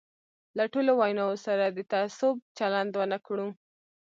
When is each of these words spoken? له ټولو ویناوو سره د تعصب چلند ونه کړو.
له 0.57 0.63
ټولو 0.73 0.91
ویناوو 1.01 1.41
سره 1.45 1.65
د 1.67 1.79
تعصب 1.91 2.35
چلند 2.57 2.91
ونه 2.95 3.17
کړو. 3.25 3.47